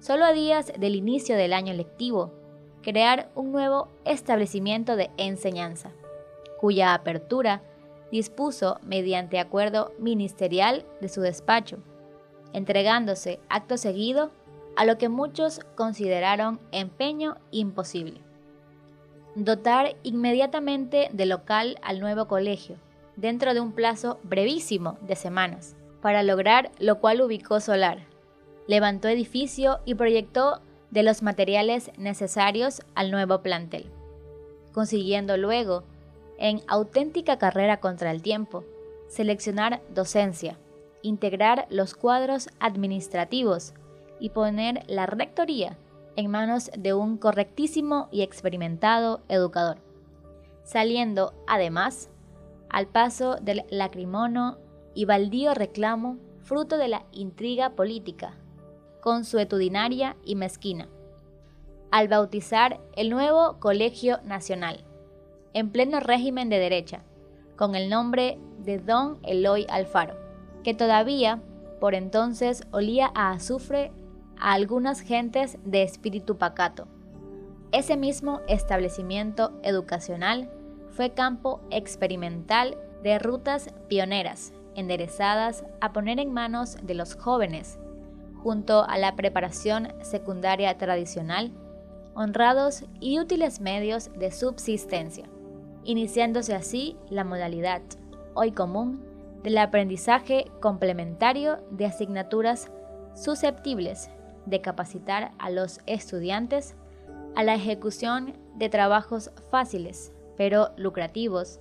solo 0.00 0.24
a 0.24 0.32
días 0.32 0.72
del 0.78 0.94
inicio 0.94 1.36
del 1.36 1.52
año 1.52 1.72
lectivo, 1.72 2.32
crear 2.82 3.30
un 3.34 3.52
nuevo 3.52 3.88
establecimiento 4.04 4.96
de 4.96 5.10
enseñanza, 5.16 5.92
cuya 6.60 6.94
apertura 6.94 7.62
dispuso 8.10 8.78
mediante 8.82 9.38
acuerdo 9.38 9.92
ministerial 9.98 10.84
de 11.00 11.08
su 11.08 11.22
despacho, 11.22 11.78
entregándose 12.52 13.40
acto 13.48 13.76
seguido 13.78 14.30
a 14.76 14.84
lo 14.84 14.98
que 14.98 15.08
muchos 15.08 15.60
consideraron 15.76 16.60
empeño 16.72 17.36
imposible. 17.50 18.20
Dotar 19.34 19.96
inmediatamente 20.02 21.08
de 21.12 21.26
local 21.26 21.78
al 21.82 22.00
nuevo 22.00 22.26
colegio, 22.26 22.76
dentro 23.16 23.54
de 23.54 23.60
un 23.60 23.72
plazo 23.72 24.18
brevísimo 24.22 24.98
de 25.02 25.16
semanas, 25.16 25.76
para 26.02 26.22
lograr 26.22 26.70
lo 26.78 26.98
cual 26.98 27.22
ubicó 27.22 27.60
solar. 27.60 28.00
Levantó 28.66 29.08
edificio 29.08 29.78
y 29.86 29.94
proyectó 29.94 30.60
de 30.90 31.02
los 31.02 31.22
materiales 31.22 31.90
necesarios 31.96 32.82
al 32.94 33.10
nuevo 33.10 33.40
plantel, 33.40 33.86
consiguiendo 34.74 35.38
luego, 35.38 35.84
en 36.36 36.60
auténtica 36.66 37.38
carrera 37.38 37.78
contra 37.78 38.10
el 38.10 38.20
tiempo, 38.20 38.64
seleccionar 39.08 39.80
docencia, 39.94 40.58
integrar 41.00 41.66
los 41.70 41.94
cuadros 41.94 42.50
administrativos 42.60 43.72
y 44.20 44.30
poner 44.30 44.82
la 44.88 45.06
rectoría 45.06 45.78
en 46.16 46.30
manos 46.30 46.70
de 46.76 46.94
un 46.94 47.16
correctísimo 47.16 48.08
y 48.10 48.22
experimentado 48.22 49.22
educador, 49.28 49.78
saliendo 50.64 51.32
además 51.46 52.10
al 52.68 52.86
paso 52.86 53.36
del 53.36 53.64
lacrimono 53.70 54.58
y 54.94 55.04
baldío 55.04 55.54
reclamo 55.54 56.18
fruto 56.42 56.76
de 56.76 56.88
la 56.88 57.04
intriga 57.12 57.70
política 57.70 58.34
consuetudinaria 59.02 60.16
y 60.24 60.36
mezquina, 60.36 60.88
al 61.90 62.06
bautizar 62.08 62.80
el 62.96 63.10
nuevo 63.10 63.58
Colegio 63.58 64.20
Nacional, 64.24 64.84
en 65.54 65.70
pleno 65.70 65.98
régimen 65.98 66.48
de 66.48 66.60
derecha, 66.60 67.02
con 67.56 67.74
el 67.74 67.90
nombre 67.90 68.38
de 68.60 68.78
Don 68.78 69.18
Eloy 69.24 69.66
Alfaro, 69.68 70.14
que 70.62 70.72
todavía 70.72 71.42
por 71.80 71.96
entonces 71.96 72.62
olía 72.70 73.10
a 73.14 73.32
azufre 73.32 73.90
a 74.38 74.52
algunas 74.52 75.00
gentes 75.00 75.58
de 75.64 75.82
espíritu 75.82 76.38
pacato. 76.38 76.86
Ese 77.72 77.96
mismo 77.96 78.40
establecimiento 78.46 79.52
educacional 79.64 80.48
fue 80.90 81.12
campo 81.12 81.60
experimental 81.70 82.78
de 83.02 83.18
rutas 83.18 83.74
pioneras 83.88 84.52
enderezadas 84.74 85.64
a 85.80 85.92
poner 85.92 86.18
en 86.18 86.32
manos 86.32 86.76
de 86.82 86.94
los 86.94 87.14
jóvenes 87.14 87.78
junto 88.42 88.84
a 88.88 88.98
la 88.98 89.14
preparación 89.14 89.92
secundaria 90.02 90.76
tradicional, 90.76 91.52
honrados 92.14 92.84
y 93.00 93.18
útiles 93.18 93.60
medios 93.60 94.10
de 94.14 94.30
subsistencia, 94.32 95.28
iniciándose 95.84 96.54
así 96.54 96.96
la 97.08 97.24
modalidad, 97.24 97.82
hoy 98.34 98.52
común, 98.52 99.04
del 99.42 99.58
aprendizaje 99.58 100.46
complementario 100.60 101.58
de 101.70 101.86
asignaturas 101.86 102.70
susceptibles 103.14 104.10
de 104.46 104.60
capacitar 104.60 105.32
a 105.38 105.50
los 105.50 105.80
estudiantes 105.86 106.74
a 107.34 107.42
la 107.42 107.54
ejecución 107.54 108.34
de 108.56 108.68
trabajos 108.68 109.30
fáciles, 109.50 110.12
pero 110.36 110.70
lucrativos, 110.76 111.60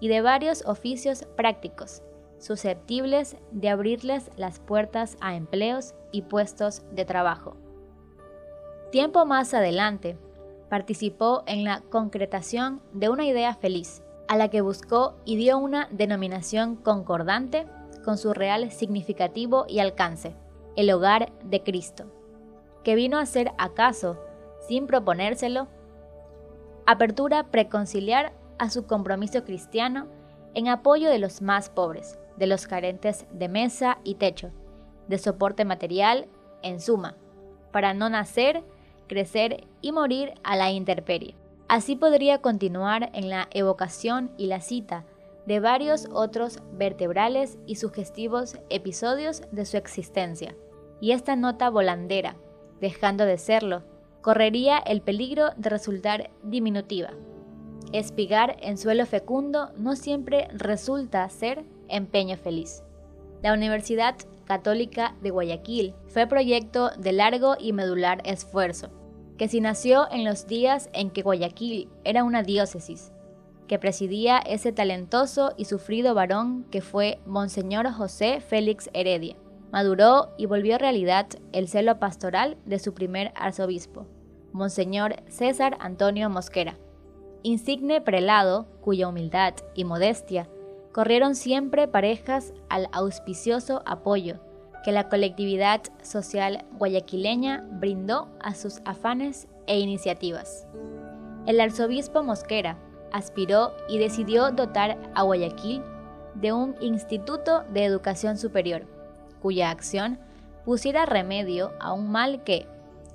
y 0.00 0.08
de 0.08 0.22
varios 0.22 0.64
oficios 0.64 1.26
prácticos, 1.36 2.02
susceptibles 2.40 3.36
de 3.52 3.68
abrirles 3.68 4.30
las 4.36 4.58
puertas 4.58 5.16
a 5.20 5.36
empleos 5.36 5.94
y 6.10 6.22
puestos 6.22 6.82
de 6.90 7.04
trabajo. 7.04 7.56
Tiempo 8.90 9.24
más 9.26 9.54
adelante, 9.54 10.16
participó 10.68 11.42
en 11.46 11.64
la 11.64 11.82
concretación 11.90 12.80
de 12.92 13.08
una 13.08 13.26
idea 13.26 13.54
feliz, 13.54 14.02
a 14.26 14.36
la 14.36 14.48
que 14.48 14.62
buscó 14.62 15.16
y 15.24 15.36
dio 15.36 15.58
una 15.58 15.88
denominación 15.90 16.76
concordante 16.76 17.66
con 18.04 18.16
su 18.16 18.32
real 18.32 18.70
significativo 18.70 19.66
y 19.68 19.80
alcance, 19.80 20.34
el 20.76 20.90
hogar 20.90 21.32
de 21.44 21.62
Cristo, 21.62 22.06
que 22.84 22.94
vino 22.94 23.18
a 23.18 23.26
ser 23.26 23.52
acaso, 23.58 24.18
sin 24.66 24.86
proponérselo, 24.86 25.68
apertura 26.86 27.50
preconciliar 27.50 28.32
a 28.58 28.70
su 28.70 28.86
compromiso 28.86 29.44
cristiano 29.44 30.06
en 30.54 30.68
apoyo 30.68 31.10
de 31.10 31.18
los 31.18 31.42
más 31.42 31.68
pobres 31.68 32.19
de 32.40 32.46
los 32.46 32.66
carentes 32.66 33.26
de 33.30 33.48
mesa 33.48 33.98
y 34.02 34.16
techo, 34.16 34.50
de 35.06 35.18
soporte 35.18 35.64
material, 35.64 36.26
en 36.62 36.80
suma, 36.80 37.16
para 37.70 37.94
no 37.94 38.08
nacer, 38.08 38.64
crecer 39.06 39.68
y 39.80 39.92
morir 39.92 40.32
a 40.42 40.56
la 40.56 40.72
intemperie. 40.72 41.36
Así 41.68 41.94
podría 41.94 42.40
continuar 42.40 43.10
en 43.12 43.28
la 43.28 43.48
evocación 43.52 44.32
y 44.36 44.46
la 44.46 44.60
cita 44.60 45.04
de 45.46 45.60
varios 45.60 46.08
otros 46.12 46.60
vertebrales 46.72 47.58
y 47.66 47.76
sugestivos 47.76 48.56
episodios 48.70 49.42
de 49.52 49.66
su 49.66 49.76
existencia. 49.76 50.56
Y 51.00 51.12
esta 51.12 51.36
nota 51.36 51.70
volandera, 51.70 52.36
dejando 52.80 53.24
de 53.26 53.36
serlo, 53.36 53.82
correría 54.22 54.78
el 54.78 55.02
peligro 55.02 55.50
de 55.56 55.70
resultar 55.70 56.30
diminutiva. 56.42 57.10
Espigar 57.92 58.56
en 58.60 58.78
suelo 58.78 59.04
fecundo 59.04 59.70
no 59.76 59.96
siempre 59.96 60.48
resulta 60.52 61.28
ser 61.28 61.64
empeño 61.90 62.36
feliz. 62.36 62.82
La 63.42 63.52
Universidad 63.52 64.16
Católica 64.44 65.14
de 65.22 65.30
Guayaquil 65.30 65.94
fue 66.08 66.26
proyecto 66.26 66.90
de 66.98 67.12
largo 67.12 67.56
y 67.58 67.72
medular 67.72 68.20
esfuerzo, 68.24 68.90
que 69.38 69.48
si 69.48 69.60
nació 69.60 70.10
en 70.10 70.24
los 70.24 70.46
días 70.46 70.90
en 70.92 71.10
que 71.10 71.22
Guayaquil 71.22 71.88
era 72.04 72.24
una 72.24 72.42
diócesis, 72.42 73.12
que 73.68 73.78
presidía 73.78 74.38
ese 74.38 74.72
talentoso 74.72 75.52
y 75.56 75.66
sufrido 75.66 76.14
varón 76.14 76.64
que 76.70 76.80
fue 76.80 77.20
Monseñor 77.24 77.90
José 77.92 78.40
Félix 78.40 78.90
Heredia. 78.92 79.36
Maduró 79.70 80.34
y 80.36 80.46
volvió 80.46 80.76
realidad 80.76 81.28
el 81.52 81.68
celo 81.68 82.00
pastoral 82.00 82.56
de 82.66 82.80
su 82.80 82.92
primer 82.92 83.32
arzobispo, 83.36 84.06
Monseñor 84.52 85.22
César 85.28 85.76
Antonio 85.78 86.28
Mosquera, 86.28 86.76
insigne 87.44 88.00
prelado 88.00 88.66
cuya 88.80 89.06
humildad 89.06 89.54
y 89.74 89.84
modestia 89.84 90.48
corrieron 90.92 91.34
siempre 91.34 91.88
parejas 91.88 92.52
al 92.68 92.88
auspicioso 92.92 93.82
apoyo 93.86 94.40
que 94.84 94.92
la 94.92 95.08
colectividad 95.08 95.82
social 96.02 96.64
guayaquileña 96.78 97.64
brindó 97.70 98.28
a 98.40 98.54
sus 98.54 98.80
afanes 98.84 99.46
e 99.66 99.78
iniciativas. 99.78 100.66
El 101.46 101.60
arzobispo 101.60 102.22
Mosquera 102.22 102.78
aspiró 103.12 103.72
y 103.88 103.98
decidió 103.98 104.50
dotar 104.50 104.98
a 105.14 105.22
Guayaquil 105.22 105.82
de 106.34 106.52
un 106.52 106.76
instituto 106.80 107.64
de 107.72 107.84
educación 107.84 108.38
superior, 108.38 108.86
cuya 109.42 109.70
acción 109.70 110.18
pusiera 110.64 111.06
remedio 111.06 111.72
a 111.80 111.92
un 111.92 112.10
mal 112.10 112.44
que, 112.44 112.66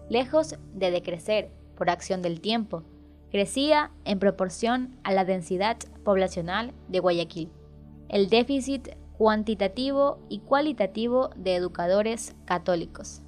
lejos 0.10 0.56
de 0.74 0.92
decrecer 0.92 1.50
por 1.76 1.90
acción 1.90 2.22
del 2.22 2.42
tiempo, 2.42 2.84
crecía 3.32 3.92
en 4.06 4.20
proporción 4.20 4.98
a 5.04 5.14
la 5.14 5.26
densidad 5.26 5.78
poblacional 6.04 6.74
de 6.90 7.00
Guayaquil 7.00 7.50
el 8.10 8.30
déficit 8.30 8.90
cuantitativo 9.18 10.20
y 10.30 10.40
cualitativo 10.40 11.30
de 11.36 11.56
educadores 11.56 12.36
católicos. 12.46 13.22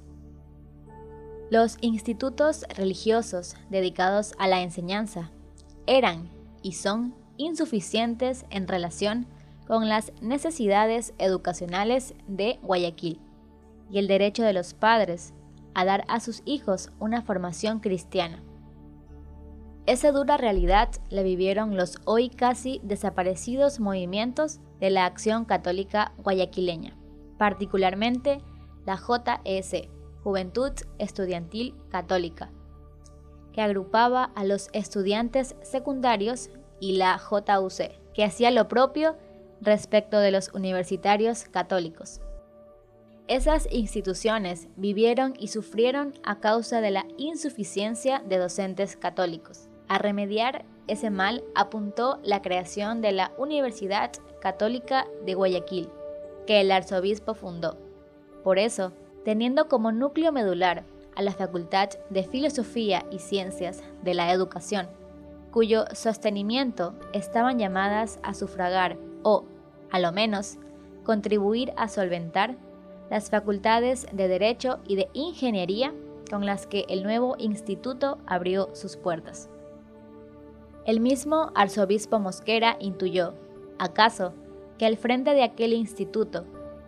Los 1.50 1.78
institutos 1.80 2.66
religiosos 2.76 3.56
dedicados 3.70 4.34
a 4.38 4.48
la 4.48 4.60
enseñanza 4.60 5.30
eran 5.86 6.28
y 6.62 6.72
son 6.72 7.14
insuficientes 7.38 8.44
en 8.50 8.68
relación 8.68 9.26
con 9.66 9.88
las 9.88 10.12
necesidades 10.20 11.14
educacionales 11.18 12.14
de 12.26 12.58
Guayaquil 12.62 13.20
y 13.90 13.98
el 13.98 14.08
derecho 14.08 14.42
de 14.42 14.52
los 14.52 14.74
padres 14.74 15.32
a 15.74 15.84
dar 15.84 16.04
a 16.08 16.20
sus 16.20 16.42
hijos 16.44 16.90
una 16.98 17.22
formación 17.22 17.80
cristiana. 17.80 18.42
Esa 19.88 20.12
dura 20.12 20.36
realidad 20.36 20.90
la 21.08 21.22
vivieron 21.22 21.74
los 21.74 21.96
hoy 22.04 22.28
casi 22.28 22.78
desaparecidos 22.82 23.80
movimientos 23.80 24.60
de 24.80 24.90
la 24.90 25.06
Acción 25.06 25.46
Católica 25.46 26.12
Guayaquileña, 26.18 26.94
particularmente 27.38 28.42
la 28.84 28.98
JES, 28.98 29.88
Juventud 30.22 30.72
Estudiantil 30.98 31.74
Católica, 31.88 32.50
que 33.54 33.62
agrupaba 33.62 34.24
a 34.24 34.44
los 34.44 34.68
estudiantes 34.74 35.56
secundarios, 35.62 36.50
y 36.80 36.98
la 36.98 37.18
JUC, 37.18 38.12
que 38.12 38.24
hacía 38.24 38.50
lo 38.50 38.68
propio 38.68 39.16
respecto 39.62 40.18
de 40.18 40.32
los 40.32 40.52
universitarios 40.52 41.44
católicos. 41.44 42.20
Esas 43.26 43.66
instituciones 43.72 44.68
vivieron 44.76 45.32
y 45.38 45.48
sufrieron 45.48 46.12
a 46.24 46.40
causa 46.40 46.82
de 46.82 46.90
la 46.90 47.06
insuficiencia 47.16 48.18
de 48.18 48.36
docentes 48.36 48.94
católicos. 48.94 49.70
A 49.88 49.98
remediar 49.98 50.64
ese 50.86 51.10
mal 51.10 51.42
apuntó 51.54 52.18
la 52.22 52.42
creación 52.42 53.00
de 53.00 53.12
la 53.12 53.32
Universidad 53.38 54.12
Católica 54.40 55.06
de 55.24 55.34
Guayaquil, 55.34 55.88
que 56.46 56.60
el 56.60 56.70
arzobispo 56.70 57.34
fundó. 57.34 57.76
Por 58.44 58.58
eso, 58.58 58.92
teniendo 59.24 59.68
como 59.68 59.92
núcleo 59.92 60.30
medular 60.32 60.84
a 61.14 61.22
la 61.22 61.32
Facultad 61.32 61.90
de 62.10 62.22
Filosofía 62.22 63.04
y 63.10 63.18
Ciencias 63.18 63.82
de 64.02 64.14
la 64.14 64.32
Educación, 64.32 64.88
cuyo 65.50 65.84
sostenimiento 65.92 66.94
estaban 67.12 67.58
llamadas 67.58 68.20
a 68.22 68.34
sufragar 68.34 68.98
o, 69.22 69.44
a 69.90 69.98
lo 69.98 70.12
menos, 70.12 70.58
contribuir 71.04 71.72
a 71.76 71.88
solventar 71.88 72.56
las 73.10 73.30
facultades 73.30 74.06
de 74.12 74.28
Derecho 74.28 74.80
y 74.86 74.96
de 74.96 75.08
Ingeniería 75.14 75.94
con 76.30 76.44
las 76.44 76.66
que 76.66 76.84
el 76.88 77.02
nuevo 77.02 77.36
instituto 77.38 78.18
abrió 78.26 78.68
sus 78.74 78.96
puertas. 78.96 79.48
El 80.88 81.00
mismo 81.00 81.52
arzobispo 81.54 82.18
Mosquera 82.18 82.78
intuyó, 82.80 83.34
acaso, 83.78 84.32
que 84.78 84.86
al 84.86 84.96
frente 84.96 85.34
de 85.34 85.42
aquel 85.42 85.74
instituto, 85.74 86.46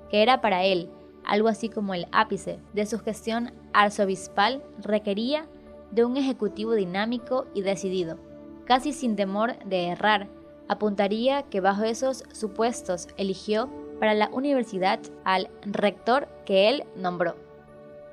que 0.09 0.23
era 0.23 0.41
para 0.41 0.65
él 0.65 0.89
algo 1.23 1.49
así 1.49 1.69
como 1.69 1.93
el 1.93 2.07
ápice 2.11 2.61
de 2.73 2.87
su 2.87 2.99
gestión 2.99 3.53
arzobispal, 3.75 4.63
requería 4.79 5.45
de 5.91 6.07
un 6.07 6.17
ejecutivo 6.17 6.73
dinámico 6.73 7.45
y 7.53 7.61
decidido. 7.61 8.17
Casi 8.65 8.95
sin 8.95 9.17
temor 9.17 9.59
de 9.67 9.89
errar, 9.89 10.29
apuntaría 10.67 11.43
que 11.43 11.61
bajo 11.61 11.83
esos 11.83 12.25
supuestos 12.33 13.07
eligió 13.19 13.69
para 13.99 14.15
la 14.15 14.31
universidad 14.31 14.99
al 15.25 15.51
rector 15.61 16.27
que 16.47 16.71
él 16.71 16.85
nombró. 16.97 17.37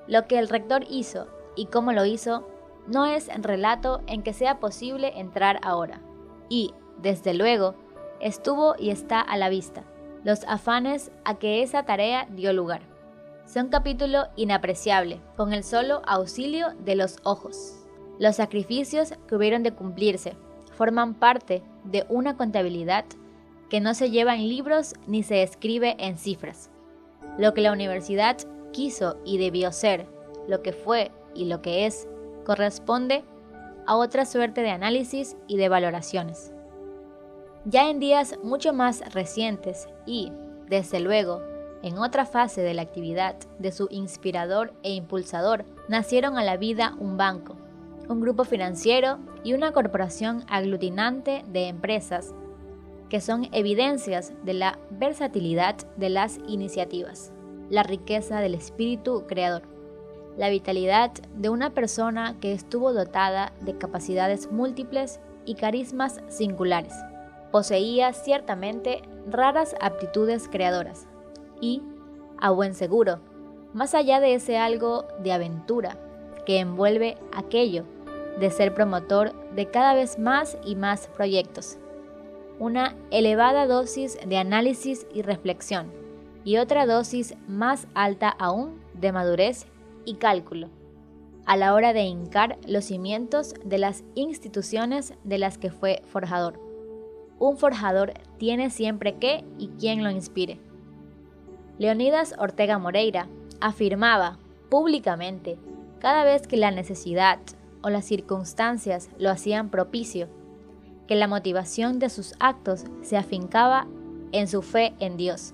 Lo 0.06 0.28
que 0.28 0.38
el 0.38 0.50
rector 0.50 0.84
hizo 0.89 1.28
y 1.56 1.67
cómo 1.67 1.93
lo 1.93 2.04
hizo 2.04 2.45
no 2.88 3.06
es 3.06 3.30
relato 3.41 4.02
en 4.08 4.23
que 4.23 4.34
sea 4.34 4.60
posible 4.60 5.19
entrar 5.19 5.60
ahora. 5.63 6.02
Y, 6.50 6.73
desde 7.02 7.34
luego, 7.34 7.76
estuvo 8.19 8.76
y 8.80 8.89
está 8.89 9.21
a 9.21 9.38
la 9.38 9.50
vista 9.50 9.84
los 10.28 10.43
afanes 10.43 11.10
a 11.23 11.36
que 11.36 11.63
esa 11.63 11.84
tarea 11.84 12.28
dio 12.30 12.52
lugar. 12.52 12.82
Son 13.45 13.69
capítulo 13.69 14.28
inapreciable, 14.36 15.21
con 15.38 15.54
el 15.54 15.63
solo 15.63 16.02
auxilio 16.06 16.73
de 16.84 16.95
los 16.95 17.15
ojos. 17.23 17.78
Los 18.19 18.36
sacrificios 18.36 19.13
que 19.26 19.36
hubieron 19.38 19.63
de 19.63 19.71
cumplirse 19.71 20.36
forman 20.73 21.13
parte 21.13 21.63
de 21.86 22.06
una 22.10 22.36
contabilidad 22.36 23.06
que 23.69 23.80
no 23.80 23.93
se 23.93 24.12
lleva 24.12 24.36
en 24.36 24.50
libros 24.50 24.95
ni 25.08 25.23
se 25.23 25.43
escribe 25.43 25.95
en 25.97 26.17
cifras. 26.17 26.69
Lo 27.38 27.54
que 27.54 27.62
la 27.62 27.71
universidad 27.71 28.38
quiso 28.73 29.17
y 29.23 29.38
debió 29.38 29.71
ser, 29.71 30.08
lo 30.50 30.62
que 30.62 30.73
fue 30.73 31.12
y 31.34 31.45
lo 31.45 31.62
que 31.62 31.86
es, 31.86 32.06
corresponde 32.47 33.25
a 33.86 33.97
otra 33.97 34.25
suerte 34.25 34.62
de 34.62 34.69
análisis 34.69 35.36
y 35.47 35.57
de 35.57 35.67
valoraciones. 35.67 36.53
Ya 37.65 37.89
en 37.89 37.99
días 37.99 38.39
mucho 38.41 38.71
más 38.71 39.01
recientes 39.13 39.89
y, 40.05 40.31
desde 40.69 41.01
luego, 41.01 41.41
en 41.83 41.97
otra 41.97 42.25
fase 42.25 42.62
de 42.62 42.73
la 42.73 42.83
actividad 42.83 43.36
de 43.60 43.73
su 43.73 43.89
inspirador 43.91 44.73
e 44.81 44.93
impulsador, 44.93 45.65
nacieron 45.89 46.38
a 46.38 46.43
la 46.45 46.55
vida 46.55 46.95
un 46.99 47.17
banco, 47.17 47.57
un 48.07 48.21
grupo 48.21 48.45
financiero 48.45 49.19
y 49.43 49.51
una 49.51 49.73
corporación 49.73 50.45
aglutinante 50.47 51.43
de 51.49 51.67
empresas, 51.67 52.33
que 53.10 53.19
son 53.19 53.49
evidencias 53.51 54.31
de 54.43 54.53
la 54.53 54.79
versatilidad 54.89 55.75
de 55.97 56.10
las 56.10 56.39
iniciativas, 56.47 57.33
la 57.69 57.83
riqueza 57.83 58.39
del 58.39 58.55
espíritu 58.55 59.25
creador 59.27 59.76
la 60.38 60.50
vitalidad 60.50 61.12
de 61.36 61.50
una 61.50 61.71
persona 61.71 62.36
que 62.39 62.54
estuvo 62.54 62.93
dotada 62.93 63.52
de 63.62 63.78
capacidades 63.78 64.52
múltiples 64.52 65.19
y 65.45 65.56
carismas 65.56 66.21
singulares. 66.28 66.93
Poseía 67.52 68.13
ciertamente 68.13 69.02
raras 69.30 69.76
aptitudes 69.82 70.47
creadoras 70.47 71.08
y, 71.60 71.82
a 72.39 72.52
buen 72.52 72.76
seguro, 72.76 73.19
más 73.73 73.95
allá 73.95 74.19
de 74.19 74.36
ese 74.36 74.58
algo 74.58 75.06
de 75.19 75.32
aventura 75.32 75.97
que 76.45 76.60
envuelve 76.60 77.17
aquello 77.34 77.84
de 78.39 78.52
ser 78.52 78.73
promotor 78.73 79.34
de 79.56 79.69
cada 79.69 79.93
vez 79.95 80.19
más 80.19 80.58
y 80.63 80.76
más 80.76 81.08
proyectos, 81.08 81.78
una 82.60 82.95
elevada 83.12 83.65
dosis 83.65 84.17
de 84.26 84.38
análisis 84.38 85.08
y 85.13 85.23
reflexión 85.23 85.91
y 86.43 86.58
otra 86.58 86.86
dosis 86.86 87.36
más 87.47 87.88
alta 87.93 88.30
aún 88.30 88.80
de 88.93 89.12
madurez 89.12 89.65
y 90.07 90.15
cálculo, 90.15 90.69
a 91.45 91.57
la 91.57 91.73
hora 91.73 91.93
de 91.93 92.03
hincar 92.03 92.57
los 92.65 92.85
cimientos 92.85 93.53
de 93.63 93.77
las 93.77 94.03
instituciones 94.15 95.13
de 95.25 95.37
las 95.37 95.57
que 95.57 95.69
fue 95.69 96.01
forjador. 96.07 96.59
Un 97.39 97.57
forjador 97.57 98.13
tiene 98.37 98.69
siempre 98.69 99.17
que 99.17 99.43
y 99.59 99.67
quien 99.79 100.03
lo 100.03 100.09
inspire. 100.09 100.59
Leonidas 101.77 102.33
Ortega 102.39 102.79
Moreira 102.79 103.27
afirmaba 103.59 104.39
públicamente, 104.69 105.59
cada 105.99 106.23
vez 106.23 106.47
que 106.47 106.57
la 106.57 106.71
necesidad 106.71 107.39
o 107.83 107.89
las 107.89 108.05
circunstancias 108.05 109.09
lo 109.19 109.29
hacían 109.29 109.69
propicio, 109.69 110.29
que 111.05 111.15
la 111.15 111.27
motivación 111.27 111.99
de 111.99 112.09
sus 112.09 112.33
actos 112.39 112.85
se 113.01 113.17
afincaba 113.17 113.87
en 114.31 114.47
su 114.47 114.61
fe 114.61 114.93
en 114.99 115.17
Dios 115.17 115.53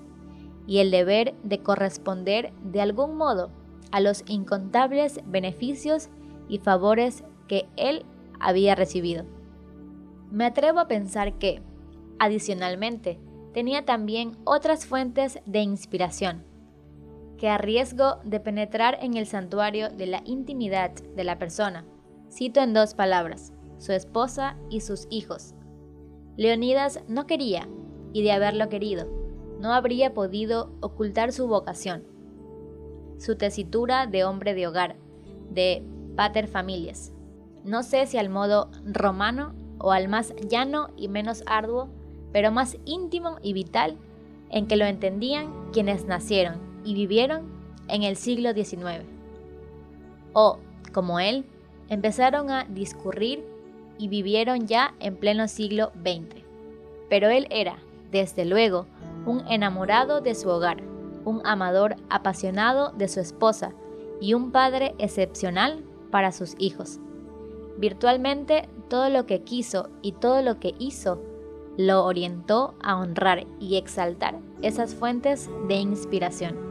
y 0.66 0.78
el 0.78 0.90
deber 0.90 1.34
de 1.42 1.58
corresponder 1.58 2.52
de 2.62 2.80
algún 2.80 3.16
modo 3.16 3.50
a 3.94 4.00
los 4.00 4.24
incontables 4.26 5.20
beneficios 5.24 6.08
y 6.48 6.58
favores 6.58 7.22
que 7.46 7.68
él 7.76 8.04
había 8.40 8.74
recibido. 8.74 9.24
Me 10.32 10.46
atrevo 10.46 10.80
a 10.80 10.88
pensar 10.88 11.38
que, 11.38 11.62
adicionalmente, 12.18 13.20
tenía 13.52 13.84
también 13.84 14.36
otras 14.42 14.84
fuentes 14.84 15.38
de 15.46 15.60
inspiración, 15.60 16.42
que 17.38 17.48
a 17.48 17.56
riesgo 17.56 18.16
de 18.24 18.40
penetrar 18.40 18.98
en 19.00 19.16
el 19.16 19.28
santuario 19.28 19.90
de 19.90 20.08
la 20.08 20.22
intimidad 20.24 20.90
de 20.90 21.22
la 21.22 21.38
persona, 21.38 21.84
cito 22.32 22.60
en 22.60 22.74
dos 22.74 22.94
palabras, 22.94 23.52
su 23.78 23.92
esposa 23.92 24.56
y 24.70 24.80
sus 24.80 25.06
hijos. 25.08 25.54
Leonidas 26.36 26.98
no 27.06 27.28
quería, 27.28 27.68
y 28.12 28.24
de 28.24 28.32
haberlo 28.32 28.68
querido, 28.68 29.06
no 29.60 29.72
habría 29.72 30.14
podido 30.14 30.72
ocultar 30.80 31.30
su 31.30 31.46
vocación, 31.46 32.13
su 33.24 33.36
tesitura 33.36 34.06
de 34.06 34.24
hombre 34.24 34.54
de 34.54 34.66
hogar, 34.66 34.96
de 35.50 35.82
pater 36.14 36.46
familias. 36.46 37.12
No 37.64 37.82
sé 37.82 38.06
si 38.06 38.18
al 38.18 38.28
modo 38.28 38.70
romano 38.84 39.54
o 39.78 39.92
al 39.92 40.08
más 40.08 40.34
llano 40.48 40.90
y 40.96 41.08
menos 41.08 41.42
arduo, 41.46 41.88
pero 42.32 42.52
más 42.52 42.76
íntimo 42.84 43.38
y 43.42 43.54
vital 43.54 43.96
en 44.50 44.66
que 44.66 44.76
lo 44.76 44.84
entendían 44.84 45.70
quienes 45.72 46.04
nacieron 46.04 46.60
y 46.84 46.94
vivieron 46.94 47.50
en 47.88 48.02
el 48.02 48.16
siglo 48.16 48.52
XIX. 48.52 49.06
O, 50.34 50.58
como 50.92 51.18
él, 51.18 51.46
empezaron 51.88 52.50
a 52.50 52.64
discurrir 52.64 53.44
y 53.98 54.08
vivieron 54.08 54.66
ya 54.66 54.94
en 55.00 55.16
pleno 55.16 55.48
siglo 55.48 55.92
XX. 56.02 56.42
Pero 57.08 57.30
él 57.30 57.46
era, 57.50 57.78
desde 58.10 58.44
luego, 58.44 58.86
un 59.24 59.46
enamorado 59.48 60.20
de 60.20 60.34
su 60.34 60.48
hogar, 60.48 60.82
un 61.24 61.40
amador 61.44 61.96
apasionado 62.10 62.90
de 62.92 63.08
su 63.08 63.20
esposa 63.20 63.72
y 64.20 64.34
un 64.34 64.50
padre 64.52 64.94
excepcional 64.98 65.84
para 66.10 66.32
sus 66.32 66.54
hijos. 66.58 67.00
Virtualmente 67.78 68.68
todo 68.88 69.08
lo 69.08 69.26
que 69.26 69.42
quiso 69.42 69.88
y 70.02 70.12
todo 70.12 70.42
lo 70.42 70.60
que 70.60 70.74
hizo 70.78 71.20
lo 71.76 72.04
orientó 72.04 72.74
a 72.80 72.96
honrar 72.96 73.46
y 73.58 73.76
exaltar 73.76 74.38
esas 74.62 74.94
fuentes 74.94 75.50
de 75.66 75.74
inspiración. 75.74 76.63